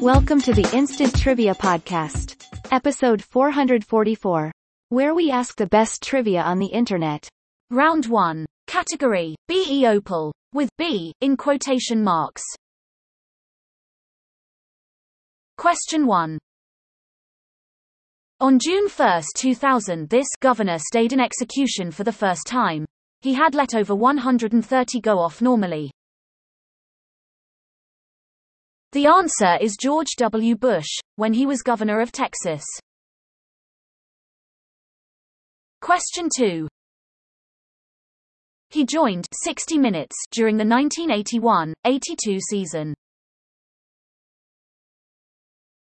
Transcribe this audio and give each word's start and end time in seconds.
Welcome 0.00 0.40
to 0.42 0.52
the 0.52 0.68
Instant 0.74 1.16
Trivia 1.16 1.54
Podcast. 1.54 2.36
Episode 2.72 3.22
444. 3.22 4.52
Where 4.88 5.14
we 5.14 5.30
ask 5.30 5.56
the 5.56 5.66
best 5.66 6.02
trivia 6.02 6.42
on 6.42 6.58
the 6.58 6.66
internet. 6.66 7.28
Round 7.70 8.06
1. 8.06 8.44
Category, 8.66 9.36
BE 9.48 9.86
Opal. 9.86 10.32
With 10.52 10.68
B, 10.76 11.12
in 11.20 11.36
quotation 11.36 12.02
marks. 12.02 12.42
Question 15.56 16.06
1. 16.06 16.38
On 18.40 18.58
June 18.58 18.88
1, 18.88 19.22
2000 19.36 20.10
this 20.10 20.26
governor 20.40 20.78
stayed 20.78 21.12
in 21.12 21.20
execution 21.20 21.90
for 21.90 22.04
the 22.04 22.12
first 22.12 22.46
time. 22.46 22.84
He 23.24 23.32
had 23.32 23.54
let 23.54 23.74
over 23.74 23.94
130 23.94 25.00
go 25.00 25.18
off 25.18 25.40
normally. 25.40 25.90
The 28.92 29.06
answer 29.06 29.56
is 29.62 29.78
George 29.80 30.16
W. 30.18 30.54
Bush, 30.54 30.90
when 31.16 31.32
he 31.32 31.46
was 31.46 31.62
governor 31.62 32.02
of 32.02 32.12
Texas. 32.12 32.62
Question 35.80 36.28
2. 36.36 36.68
He 38.68 38.84
joined 38.84 39.26
60 39.42 39.78
Minutes 39.78 40.16
during 40.30 40.58
the 40.58 40.64
1981-82 40.64 42.40
season. 42.50 42.92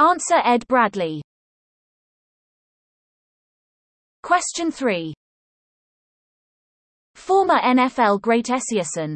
Answer 0.00 0.40
Ed 0.44 0.66
Bradley. 0.66 1.22
Question 4.24 4.72
3. 4.72 5.14
Former 7.20 7.60
NFL 7.60 8.22
great 8.22 8.46
Esiason. 8.46 9.14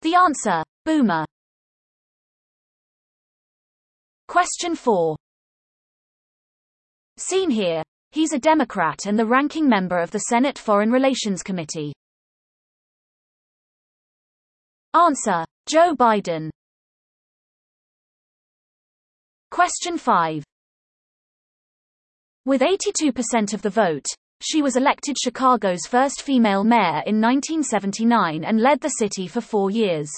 The 0.00 0.14
answer, 0.14 0.62
Boomer. 0.84 1.26
Question 4.28 4.76
4. 4.76 5.16
Seen 7.16 7.50
here. 7.50 7.82
He's 8.12 8.32
a 8.32 8.38
Democrat 8.38 9.00
and 9.06 9.18
the 9.18 9.26
ranking 9.26 9.68
member 9.68 9.98
of 9.98 10.12
the 10.12 10.20
Senate 10.20 10.56
Foreign 10.56 10.92
Relations 10.92 11.42
Committee. 11.42 11.92
Answer. 14.94 15.44
Joe 15.66 15.96
Biden. 15.96 16.48
Question 19.50 19.98
5. 19.98 20.44
With 22.46 22.62
82% 22.62 23.52
of 23.52 23.62
the 23.62 23.70
vote, 23.70 24.06
she 24.42 24.60
was 24.60 24.76
elected 24.76 25.16
Chicago's 25.22 25.86
first 25.88 26.22
female 26.22 26.64
mayor 26.64 27.02
in 27.06 27.20
1979 27.20 28.44
and 28.44 28.60
led 28.60 28.80
the 28.80 28.88
city 28.88 29.28
for 29.28 29.40
four 29.40 29.70
years. 29.70 30.10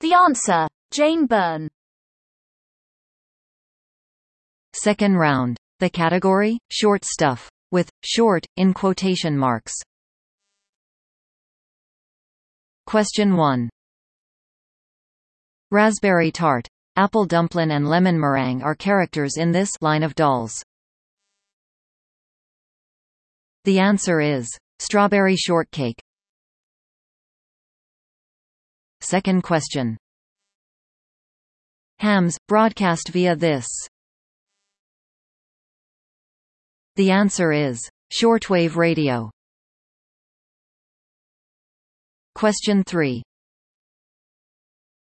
The 0.00 0.14
answer. 0.14 0.66
Jane 0.90 1.26
Byrne. 1.26 1.68
Second 4.74 5.16
round. 5.16 5.56
The 5.78 5.90
category, 5.90 6.58
short 6.70 7.04
stuff. 7.04 7.48
With, 7.70 7.88
short, 8.04 8.44
in 8.56 8.74
quotation 8.74 9.38
marks. 9.38 9.72
Question 12.86 13.36
1. 13.36 13.70
Raspberry 15.70 16.30
tart, 16.30 16.68
apple 16.96 17.24
dumpling 17.24 17.70
and 17.70 17.88
lemon 17.88 18.18
meringue 18.18 18.62
are 18.62 18.74
characters 18.74 19.36
in 19.36 19.52
this 19.52 19.70
line 19.80 20.02
of 20.02 20.14
dolls. 20.14 20.62
The 23.64 23.78
answer 23.78 24.20
is 24.20 24.48
strawberry 24.80 25.36
shortcake. 25.36 26.02
Second 29.00 29.42
question. 29.42 29.96
Hams, 31.98 32.36
broadcast 32.48 33.10
via 33.10 33.36
this. 33.36 33.66
The 36.96 37.12
answer 37.12 37.52
is 37.52 37.80
shortwave 38.12 38.74
radio. 38.74 39.30
Question 42.34 42.82
3. 42.82 43.22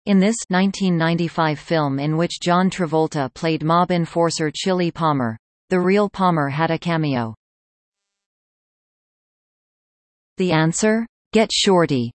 In 0.07 0.19
this 0.19 0.37
1995 0.49 1.61
film 1.61 2.01
in 2.01 2.17
which 2.17 2.41
John 2.41 2.69
Travolta 2.69 3.33
played 3.35 3.63
mob 3.63 3.93
enforcer 3.93 4.51
Chili 4.53 4.91
Palmer, 4.91 5.39
the 5.71 5.79
real 5.79 6.11
Palmer 6.11 6.49
had 6.49 6.73
a 6.73 6.79
cameo. 6.79 7.35
The 10.39 10.53
answer? 10.53 11.07
Get 11.33 11.51
Shorty. 11.53 12.13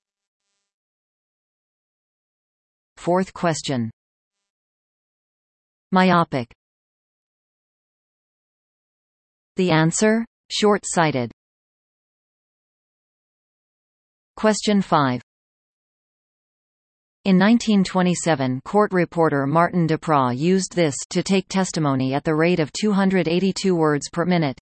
Fourth 2.97 3.33
question. 3.33 3.91
Myopic. 5.93 6.49
The 9.57 9.71
answer? 9.71 10.25
Short-sighted. 10.51 11.31
Question 14.37 14.83
5. 14.83 15.23
In 17.25 17.39
1927 17.39 18.61
court 18.65 18.93
reporter 18.93 19.47
Martin 19.47 19.87
Dupraw 19.87 20.31
used 20.31 20.75
this 20.75 20.95
to 21.11 21.23
take 21.23 21.49
testimony 21.49 22.15
at 22.15 22.23
the 22.23 22.35
rate 22.35 22.61
of 22.61 22.71
282 22.73 23.75
words 23.75 24.09
per 24.13 24.25
minute. 24.25 24.59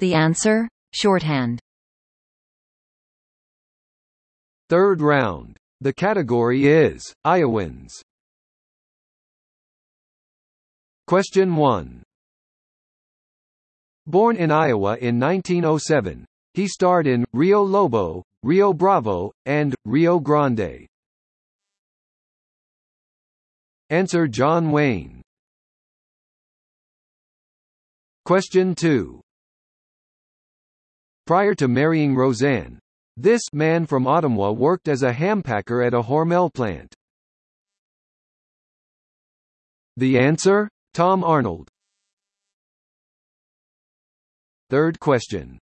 The 0.00 0.14
answer? 0.14 0.68
Shorthand. 0.92 1.60
Third 4.68 5.00
round. 5.00 5.56
The 5.80 5.92
category 5.92 6.66
is 6.66 7.14
Iowans. 7.24 8.02
Question 11.06 11.54
1. 11.54 12.02
Born 14.06 14.36
in 14.36 14.50
Iowa 14.50 14.96
in 14.96 15.18
1907, 15.20 16.24
he 16.54 16.66
starred 16.66 17.06
in 17.06 17.24
Rio 17.32 17.62
Lobo, 17.62 18.22
Rio 18.42 18.72
Bravo, 18.72 19.32
and 19.46 19.74
Rio 19.84 20.18
Grande. 20.18 20.86
Answer 23.90 24.26
John 24.26 24.70
Wayne. 24.70 25.22
Question 28.24 28.74
2. 28.74 29.20
Prior 31.26 31.54
to 31.54 31.68
marrying 31.68 32.14
Roseanne, 32.14 32.78
this 33.16 33.42
man 33.52 33.86
from 33.86 34.04
Ottumwa 34.04 34.54
worked 34.54 34.88
as 34.88 35.02
a 35.02 35.12
hampacker 35.12 35.86
at 35.86 35.94
a 35.94 36.02
Hormel 36.02 36.52
plant. 36.52 36.94
The 39.96 40.18
answer? 40.18 40.68
Tom 40.92 41.24
Arnold. 41.24 41.68
Third 44.68 45.00
question. 45.00 45.58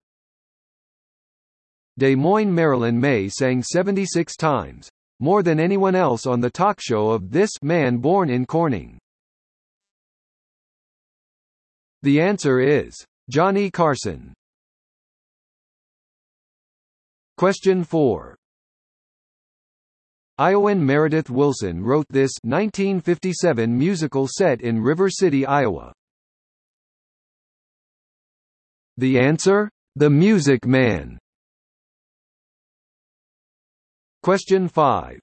Des 1.97 2.15
Moines 2.15 2.53
Marilyn 2.53 2.97
Maye 2.97 3.27
sang 3.27 3.61
76 3.61 4.37
times, 4.37 4.89
more 5.19 5.43
than 5.43 5.59
anyone 5.59 5.95
else 5.95 6.25
on 6.25 6.39
the 6.39 6.49
talk 6.49 6.79
show 6.79 7.09
of 7.09 7.31
this 7.31 7.51
man 7.61 7.97
born 7.97 8.29
in 8.29 8.45
Corning. 8.45 8.97
The 12.03 12.21
answer 12.21 12.61
is 12.61 12.95
Johnny 13.29 13.69
Carson. 13.69 14.33
Question 17.39 17.85
4. 17.85 18.35
Iowan 20.39 20.85
Meredith 20.85 21.29
Willson 21.29 21.81
wrote 21.81 22.05
this 22.09 22.31
1957 22.43 23.77
musical 23.77 24.27
set 24.29 24.59
in 24.59 24.81
River 24.81 25.09
City, 25.09 25.45
Iowa. 25.45 25.93
The 28.97 29.19
answer? 29.19 29.69
The 29.95 30.09
Music 30.09 30.65
Man. 30.65 31.17
Question 34.21 34.67
5. 34.67 35.17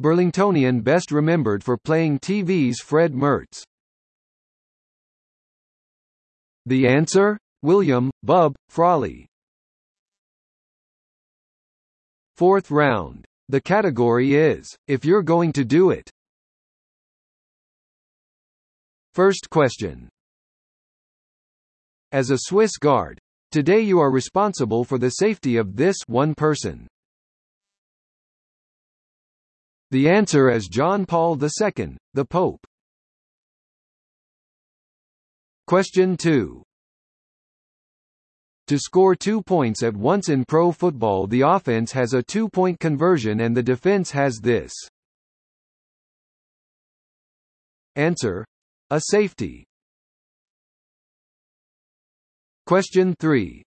Burlingtonian 0.00 0.84
best 0.84 1.10
remembered 1.10 1.64
for 1.64 1.76
playing 1.76 2.20
TV's 2.20 2.78
Fred 2.78 3.14
Mertz. 3.14 3.64
The 6.66 6.86
answer? 6.86 7.36
William, 7.64 8.12
Bub, 8.22 8.54
Frawley. 8.68 9.26
Fourth 12.36 12.72
round. 12.72 13.24
The 13.48 13.60
category 13.60 14.34
is, 14.34 14.74
if 14.88 15.04
you're 15.04 15.22
going 15.22 15.52
to 15.52 15.64
do 15.64 15.90
it. 15.90 16.10
First 19.12 19.48
question. 19.50 20.08
As 22.10 22.30
a 22.30 22.38
Swiss 22.38 22.76
guard, 22.76 23.20
today 23.52 23.80
you 23.80 24.00
are 24.00 24.10
responsible 24.10 24.82
for 24.82 24.98
the 24.98 25.10
safety 25.10 25.56
of 25.56 25.76
this 25.76 25.96
one 26.08 26.34
person. 26.34 26.88
The 29.92 30.08
answer 30.08 30.50
is 30.50 30.66
John 30.66 31.06
Paul 31.06 31.38
II, 31.40 31.96
the 32.14 32.24
Pope. 32.24 32.66
Question 35.68 36.16
2. 36.16 36.64
To 38.68 38.78
score 38.78 39.14
two 39.14 39.42
points 39.42 39.82
at 39.82 39.94
once 39.94 40.30
in 40.30 40.44
pro 40.46 40.72
football 40.72 41.26
the 41.26 41.42
offense 41.42 41.92
has 41.92 42.14
a 42.14 42.22
two-point 42.22 42.80
conversion 42.80 43.40
and 43.40 43.54
the 43.54 43.62
defense 43.62 44.10
has 44.12 44.38
this. 44.42 44.72
Answer. 47.96 48.46
A 48.90 49.00
safety. 49.10 49.66
Question 52.66 53.14
3. 53.20 53.62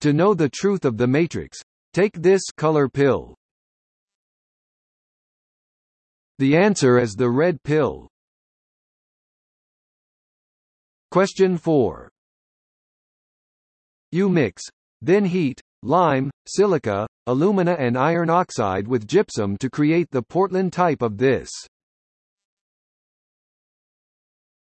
To 0.00 0.12
know 0.12 0.34
the 0.34 0.48
truth 0.48 0.84
of 0.84 0.96
the 0.96 1.06
matrix, 1.06 1.58
take 1.92 2.12
this 2.14 2.50
color 2.56 2.88
pill. 2.88 3.36
The 6.38 6.56
answer 6.56 6.98
is 6.98 7.14
the 7.14 7.30
red 7.30 7.62
pill. 7.62 8.08
Question 11.10 11.56
4. 11.56 12.10
You 14.10 14.28
mix, 14.28 14.62
then 15.02 15.24
heat, 15.24 15.60
lime, 15.82 16.30
silica, 16.46 17.06
alumina 17.26 17.76
and 17.78 17.96
iron 17.96 18.30
oxide 18.30 18.88
with 18.88 19.06
gypsum 19.06 19.56
to 19.58 19.68
create 19.68 20.10
the 20.10 20.22
Portland 20.22 20.72
type 20.72 21.02
of 21.02 21.18
this. 21.18 21.50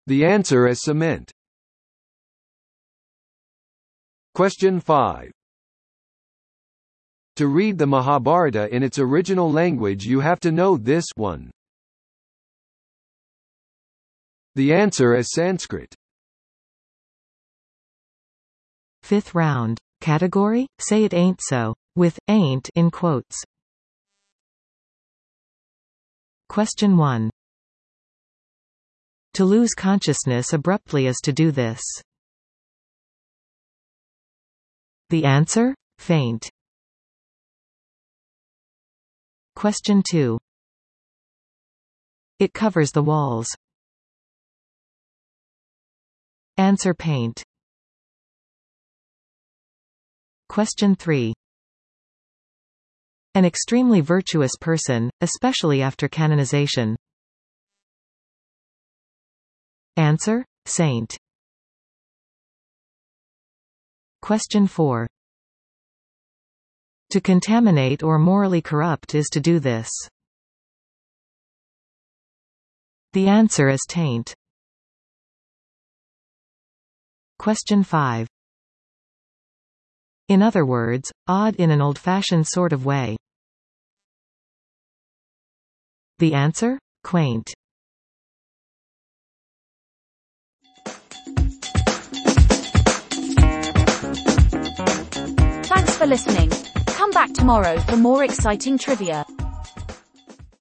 The 0.06 0.24
answer 0.24 0.66
is 0.66 0.82
cement. 0.82 1.30
Question 4.34 4.80
5. 4.80 5.30
To 7.36 7.46
read 7.48 7.78
the 7.78 7.86
Mahabharata 7.86 8.74
in 8.74 8.82
its 8.82 8.98
original 8.98 9.50
language 9.50 10.04
you 10.04 10.20
have 10.20 10.38
to 10.40 10.52
know 10.52 10.76
this 10.76 11.06
one. 11.16 11.50
The 14.54 14.72
answer 14.72 15.14
is 15.14 15.32
Sanskrit. 15.32 15.94
Fifth 19.02 19.34
round. 19.34 19.78
Category? 20.00 20.66
Say 20.78 21.04
it 21.04 21.14
ain't 21.14 21.40
so. 21.42 21.74
With 21.96 22.18
ain't 22.28 22.68
in 22.74 22.90
quotes. 22.90 23.36
Question 26.48 26.96
1. 26.96 27.30
To 29.34 29.44
lose 29.44 29.74
consciousness 29.74 30.52
abruptly 30.52 31.06
is 31.06 31.16
to 31.24 31.32
do 31.32 31.50
this. 31.50 31.80
The 35.08 35.24
answer? 35.24 35.74
Faint. 35.98 36.50
Question 39.54 40.02
2. 40.10 40.38
It 42.38 42.52
covers 42.52 42.90
the 42.92 43.02
walls. 43.02 43.48
Answer 46.56 46.94
paint. 46.94 47.42
Question 50.52 50.94
3. 50.94 51.32
An 53.34 53.46
extremely 53.46 54.02
virtuous 54.02 54.52
person, 54.60 55.08
especially 55.22 55.80
after 55.80 56.08
canonization. 56.08 56.94
Answer? 59.96 60.44
Saint. 60.66 61.16
Question 64.20 64.66
4. 64.66 65.06
To 67.12 67.20
contaminate 67.22 68.02
or 68.02 68.18
morally 68.18 68.60
corrupt 68.60 69.14
is 69.14 69.30
to 69.30 69.40
do 69.40 69.58
this. 69.58 69.88
The 73.14 73.26
answer 73.26 73.70
is 73.70 73.80
taint. 73.88 74.34
Question 77.38 77.82
5. 77.82 78.28
In 80.32 80.40
other 80.40 80.64
words, 80.64 81.12
odd 81.28 81.56
in 81.56 81.70
an 81.70 81.82
old-fashioned 81.82 82.46
sort 82.48 82.72
of 82.72 82.86
way. 82.86 83.18
The 86.20 86.32
answer? 86.32 86.78
Quaint. 87.04 87.52
Thanks 95.66 95.96
for 95.98 96.06
listening. 96.06 96.50
Come 96.86 97.10
back 97.10 97.34
tomorrow 97.34 97.78
for 97.80 97.98
more 97.98 98.24
exciting 98.24 98.78
trivia. 98.78 99.26